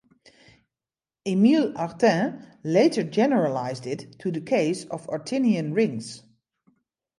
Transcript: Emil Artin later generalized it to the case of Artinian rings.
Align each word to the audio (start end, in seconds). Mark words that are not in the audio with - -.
Emil 1.27 1.73
Artin 1.75 2.43
later 2.63 3.03
generalized 3.03 3.85
it 3.85 4.17
to 4.17 4.31
the 4.31 4.41
case 4.41 4.83
of 4.85 5.05
Artinian 5.11 5.75
rings. 5.75 6.23